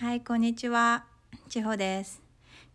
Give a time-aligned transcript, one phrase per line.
[0.00, 1.04] はい、こんにちは。
[1.50, 2.22] 千穂です。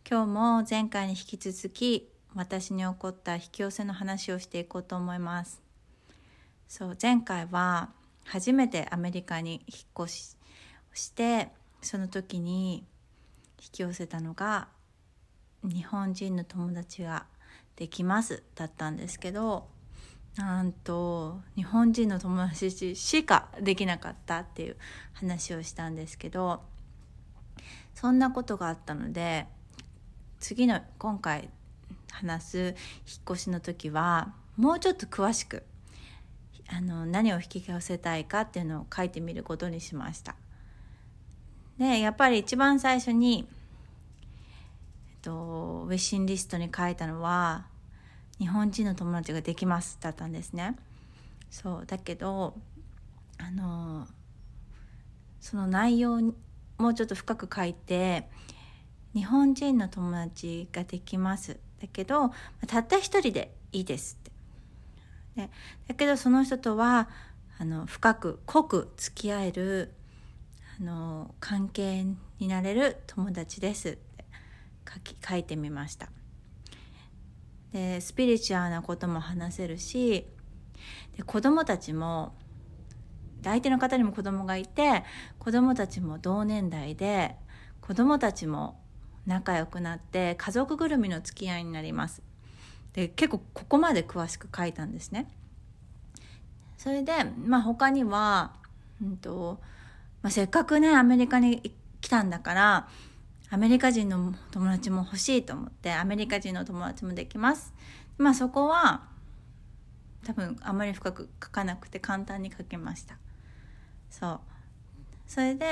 [0.07, 5.59] 今日も前回に引き続き、私に起こった引き寄せの話をしていこうと思います。
[6.67, 7.89] そう、前回は
[8.25, 10.37] 初めてアメリカに引っ越し
[10.93, 11.49] して、
[11.81, 12.85] その時に
[13.59, 14.67] 引き寄せたのが、
[15.63, 17.25] 日本人の友達が
[17.75, 19.65] できますだったんですけど、
[20.35, 24.77] なんと日本人の友達しかできなかったっていう
[25.13, 26.61] 話をしたんですけど
[27.95, 29.47] そんなことがあったので
[30.39, 31.49] 次の今回
[32.11, 32.75] 話す引っ
[33.31, 35.63] 越しの時はもうちょっと詳しく
[36.67, 40.35] あの何を引き寄せたいかっていうのを書いてみることにしました。
[41.77, 43.47] でやっぱり一番最初に、
[45.09, 47.65] えっと、ウェッシンリストに書いたのは
[48.39, 50.77] 日本人の友達ができますだったんですね
[51.49, 52.55] そうだけど
[53.37, 54.07] あの
[55.41, 56.21] その内容
[56.77, 58.27] もうちょっと深く書いて
[59.13, 61.59] 日本人の友達ができます。
[61.81, 62.31] だけど
[62.67, 64.23] たった一人でいいですっ
[65.35, 65.49] て。
[65.87, 67.09] だけどその人とは
[67.57, 69.93] あの深く濃く付き合える
[70.79, 72.05] あの関係
[72.39, 74.25] になれる友達ですって
[74.93, 76.09] 書き書いてみました。
[77.71, 80.25] でスピリチュアルなことも話せるし
[81.17, 82.33] で子供たちも
[83.49, 85.03] 相手の方にも子供がいて
[85.39, 87.35] 子供たちも同年代で
[87.81, 88.79] 子供たちも
[89.25, 92.21] 仲良くなって家族ぐるみの付き合いになります。
[92.93, 95.27] で結構ここまで詳しく書いたんですね。
[96.77, 97.11] それで
[97.45, 98.53] まあ他には、
[99.01, 99.59] うんと
[100.21, 102.87] まあ、せっかくねアメリカに来たんだから
[103.49, 107.73] アメリカ人の友達も欲しいと思ってアメリカ人の友達もできます。
[108.17, 109.03] まあそこは
[110.23, 113.17] 多分あまり深く書かなくて簡単に書けました。
[114.19, 114.39] そう。
[115.27, 115.65] それで、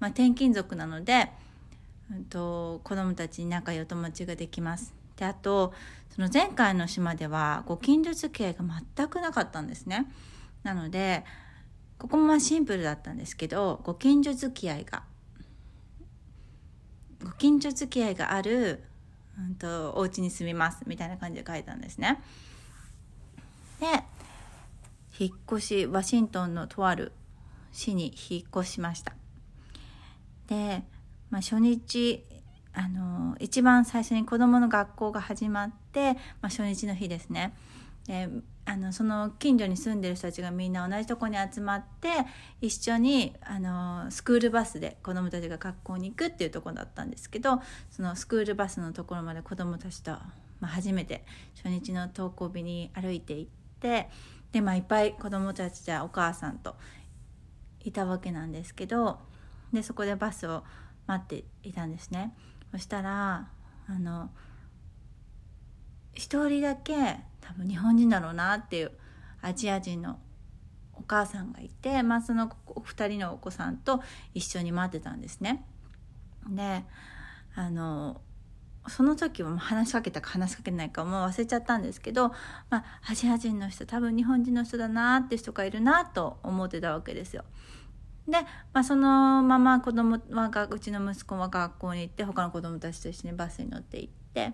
[0.00, 1.30] まあ、転勤族なので、
[2.10, 4.94] うんと、子供たちに仲良い友達ができます。
[5.16, 5.72] であと
[6.14, 8.64] その前回の島ではご近所付き合いが
[8.96, 10.06] 全くなかったんですね。
[10.62, 11.24] なので
[11.98, 15.04] ここもシンプルだったんですけどご近所付き合いが
[17.22, 18.82] ご近所付き合いがある、
[19.38, 22.20] うんと、お家に住みますみたいな感じで書いたんですね。
[23.80, 23.86] で
[25.18, 27.12] 引っ越しワシントンのとある
[27.74, 29.12] 市に引っ越しました。
[30.46, 30.82] で、
[31.30, 32.24] まあ、初日
[32.72, 37.54] あの一番最初に子どもの学校が始まって、まあ、初日の日ですね。
[38.06, 38.28] で
[38.66, 42.08] あのその近所に住んでる人たちがみんな同じとこに集まって
[42.62, 50.22] 一緒にあのスクールバスで子どもたちが学校に行くっていうとこだったんですけどそのスクールバスのところまで子どもたちと、ま
[50.62, 51.24] あ、初めて
[51.56, 54.08] 初日の登校日に歩いて行って
[54.52, 56.76] で、まあ、いっぱい子どもたちじゃお母さんと
[57.84, 59.20] いたわけなんですけど
[59.72, 60.64] でそこでバスを
[61.06, 62.34] 待っていたんですね。
[62.70, 63.48] そしたら
[63.86, 64.30] あの
[66.14, 68.92] 一人だけ多分日本人だろうなっていう
[69.42, 70.18] アジア人の
[70.94, 74.00] お母さんがいて、まあ、その2人のお子さんと
[74.32, 75.64] 一緒に待ってたんですね。
[76.48, 76.84] で
[77.54, 78.20] あの
[78.88, 82.28] その時はもう話しかけたか話しかけないかもう忘れちゃったんですけど、
[82.70, 87.44] まあ、アジア人の人多分日本人の人だなって人がいるなと思ってたわけですよ。
[88.28, 88.40] で、
[88.72, 94.52] まあ、そのまま子供はがうちの息子は学校に行って他の子供たちと一緒にバスに乗って行って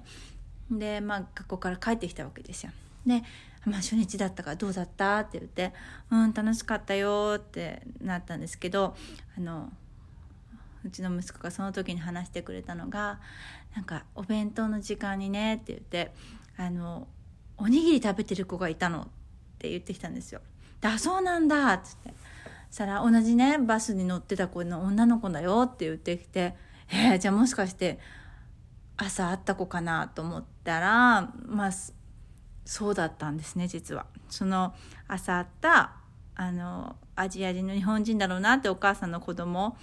[0.71, 2.73] で、まあ、学校から帰ってきたわけですよ。
[3.07, 3.23] で、
[3.65, 5.21] まあ、初日だったからどうだった？
[5.21, 5.73] って言って
[6.11, 8.97] 「うん楽しかったよ」ってなったんですけど
[9.37, 9.71] あの
[10.85, 13.21] うちの息子がその時に話してくれたのが
[13.77, 16.15] 「なんかお弁当の時間にね」って言って
[16.57, 17.09] あの
[17.59, 19.07] 「おにぎり食べてる子がいたの」っ
[19.59, 20.41] て言ってきたんですよ。
[20.81, 22.15] であそうなんだっつって
[22.71, 26.57] そしたら同じねバスに乗ってた子の女の子だよって言ってきて
[26.89, 27.99] 「えー、じゃあもしかして
[28.97, 31.71] 朝会った子かな?」と思ったらまあ
[32.65, 34.07] そうだったんですね実は。
[34.29, 34.75] その
[35.09, 35.97] 朝会った
[36.37, 39.77] あのアジア人の日本人だろうなってお母さんの子供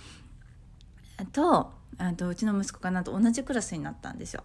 [1.25, 4.43] とあとうちの息子がなと同じクラスになったんですよ。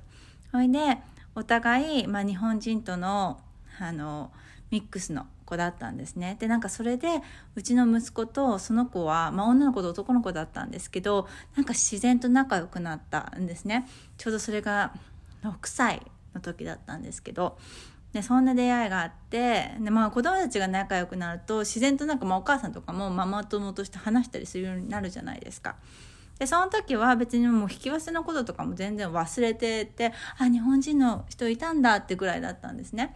[0.50, 0.98] それで
[1.34, 3.40] お互い、まあ、日本人との
[3.80, 4.30] あの
[4.70, 6.36] ミックスの子だったんですね。
[6.40, 7.08] でなんかそれで
[7.54, 13.86] うちの息子とその子は、まあ、女の子と男の子だったんですけどなんか自然と仲良くなったんですね。
[14.16, 14.94] ちょうどそれが
[15.42, 16.02] 6歳
[16.34, 17.58] の時だったんですけど
[18.12, 25.76] でそんな出会いがあってで、まあ、子供たちが仲良くなると自然となんか、まあ、お母さんとかもママ友として話したりするようになるじゃないですか。
[26.42, 33.14] でその時は別にもう引き寄せのこととかも全然忘れててあ日本人の人いたんだってぐらいだったんですね。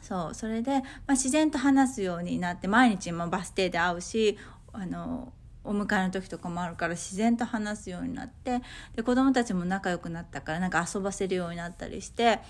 [0.00, 4.38] そうそれで、まあ、自然と話すようになって毎日もバス停で会うし
[4.72, 5.34] あの
[5.64, 8.62] お迎えの時とかもあるから自然と話すようになって
[8.96, 12.40] で子供たちも仲良くなったからなんか遊ばせるようになったりして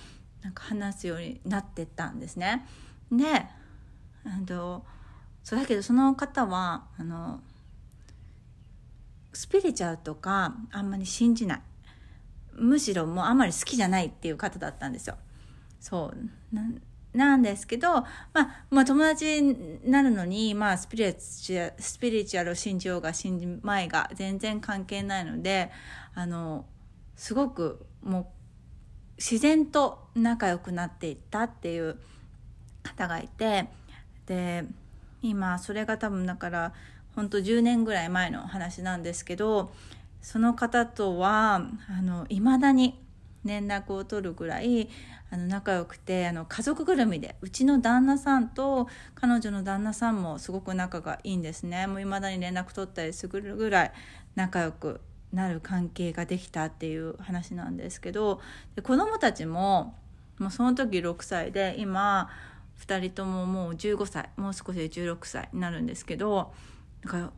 [0.45, 2.65] なんか話すようになってったんですね。
[3.11, 3.49] であ
[4.49, 4.85] の
[5.43, 7.41] そうだけどその方はあの
[9.38, 11.62] スピリチュアルとかあんまり信じない
[12.55, 15.17] むしろもうあんまり好きじゃないっていう方だったんですよ。
[15.79, 25.70] そうなんですけど、まあ、まあ友達になるのに、まあスピリチュアルスピリチュアルを信じようが信じまいが全然関係ないので
[26.17, 26.67] あの
[27.14, 28.26] すごくもう
[29.19, 31.96] 自然と仲良くなっていったっていう
[32.82, 33.69] 方がいて
[34.26, 34.64] で
[35.23, 36.73] 今それが多分だから
[37.19, 39.73] 本当10年ぐらい前の話なんですけど
[40.23, 41.62] その方とは
[42.29, 42.97] いまだに
[43.44, 44.88] 連絡を取るぐらい
[45.29, 48.87] あの仲良くてあの家族ぐるみでうちの旦那さんと
[49.17, 51.88] 彼女の旦那さんもすごく仲がいいんですね。
[51.88, 53.93] もう未だに連絡取ったりするぐらい
[54.37, 55.00] 仲良く
[55.32, 58.41] なる関係ができたっていう話なんですけど
[58.76, 59.97] で子供たちも
[60.38, 62.31] もうその時6歳で今
[62.87, 66.53] 2人とももう15歳もう少しで16歳になるんですけど
[67.09, 67.33] か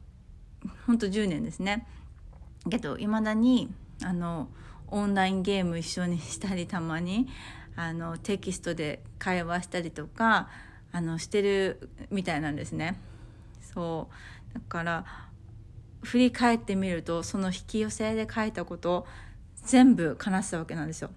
[0.87, 1.87] ほんと10年ですね
[2.69, 3.69] けどいまだに
[4.03, 4.49] あの
[4.89, 7.29] オンラインゲーム一緒にしたりたまに
[7.77, 10.49] あのテキストで会話したりとか
[10.93, 12.99] あのしてるみたいなんですね。
[13.75, 14.09] そ
[14.53, 15.05] うだから
[16.03, 19.07] 振り返ってみるとその引き寄せで書いたこと
[19.65, 21.11] 全部話したわけなんですよ。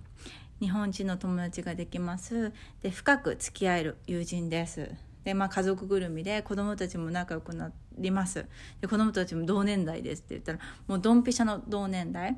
[0.60, 4.92] 日本人の友達ができますで深く付き合える友人です
[5.26, 8.46] で、まあ、家族ぐるみで子供たちも仲良くなります。
[8.82, 12.38] で子供たちも同年代ですって言ったらもうドンピシャの同年代。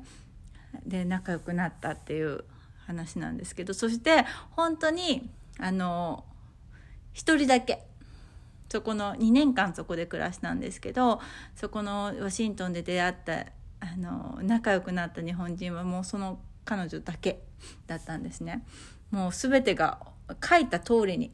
[0.84, 2.44] で仲良くなったっていう
[2.86, 6.24] 話なんですけどそして本当にあの
[7.14, 7.86] 1人だけ。
[8.68, 11.20] そこの2年間そこで暮らしたんですけど
[11.54, 13.46] そこのワシントンで出会った
[13.78, 17.42] あの仲良くなった日本人はもうその彼女だけ
[17.86, 18.64] だったんですね。
[19.10, 20.00] もう全てが
[20.44, 21.32] 書いた通りに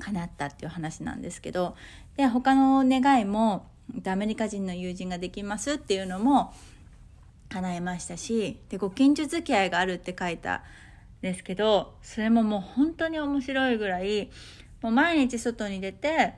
[0.00, 1.76] 叶ったっていう話なんですけど
[2.20, 3.70] で他の願いも
[4.06, 6.52] アメリカ人の友人ができますっていうのも
[7.48, 10.60] 叶えましたしでご近所付き合いがあるって書いたん
[11.22, 14.28] ですけどそれももう本当に面白いぐらい
[14.82, 16.34] もう毎日外に出て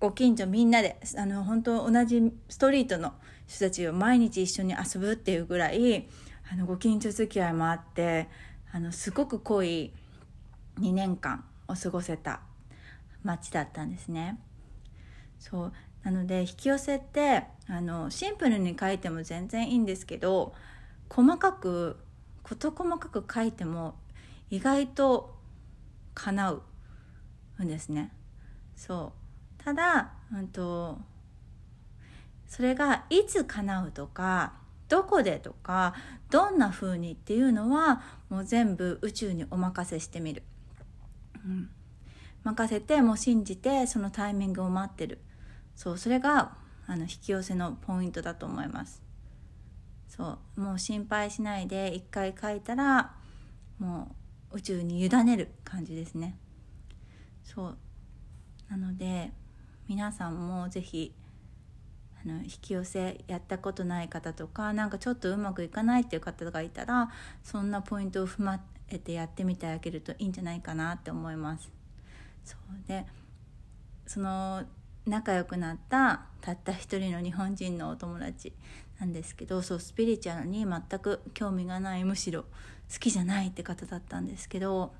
[0.00, 3.12] ご近所みんなであの本当同じストリートの
[3.46, 6.08] 人たちを毎日一緒に遊ぶっていうぐらい
[6.52, 8.28] あのご近所付き合いもあって
[8.72, 9.92] あのすごく濃い
[10.80, 12.40] 2年間を過ごせた
[13.22, 14.40] 街だったんですね。
[15.38, 15.72] そう
[16.02, 20.54] なので引き寄せってあのシンプルに書いても全然いいんですけど
[21.08, 21.98] 細かく
[22.42, 23.96] 事細かく書いても
[24.50, 25.34] 意外と
[26.14, 26.62] 叶う
[27.64, 28.12] んですね。
[28.76, 29.12] そ
[29.60, 30.98] うただ、うんと、
[32.46, 34.52] それがいつ叶うとか
[34.88, 35.94] どこでとか
[36.30, 40.44] どんな風にっていうのはもう全部宇宙にお任せしてみる。
[41.44, 41.70] うん、
[42.44, 45.18] 任せてもう信じてそのタイミングを待ってる
[45.76, 46.56] そうそれが
[46.86, 49.02] あの引き寄せのポイントだと思います。
[50.08, 53.14] そうもう心配しないで一回書いたら
[53.78, 54.16] も
[54.52, 56.38] う宇宙に委ねる感じですね。
[57.44, 57.76] そう。
[58.68, 59.32] なので
[59.88, 61.14] 皆さんも是非
[62.24, 67.10] あの引き寄せやったことない方とかなんかちょっとうまくいかないっていう方がいたら
[67.44, 71.70] そんなポイントを踏まえてやってみてあげるといいんじゃないかなって思います。
[72.44, 72.88] そう。
[72.88, 73.06] で
[74.06, 74.64] その
[75.06, 78.52] 仲良くなったたった一人の日本人のお友達
[78.98, 82.42] なんですけどそうスピリチュアルに全く興味がないむしろ
[82.92, 84.92] 好きじゃないって方だったんですけど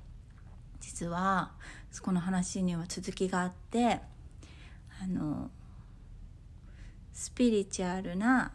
[0.79, 1.51] 実は
[2.01, 3.99] この話には続きがあって
[5.01, 5.49] あの
[7.13, 8.51] スピリチュアルな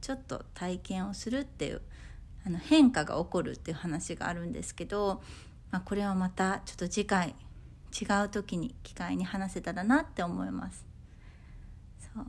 [0.00, 1.82] ちょっと体験をするっていう
[2.46, 5.22] あの変化が起こるっていう話があるんですけど、
[5.70, 7.34] まあ、これはまたちょっと次回
[7.90, 10.84] 違う時に機会に話せたらなって思います。
[12.14, 12.26] そう。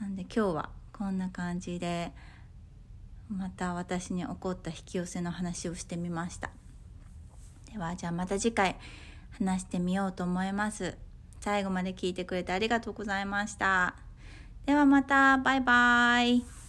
[0.00, 2.12] なんで今日はこんな感じで
[3.28, 6.50] また私に起こった引き寄せの話をしてみました。
[7.72, 8.76] ではじゃあまた次回
[9.38, 10.96] 話してみようと思います。
[11.40, 13.94] 最後まで聞いてくれてありがとうございました。
[14.66, 15.38] ではまた。
[15.38, 16.59] バイバイ。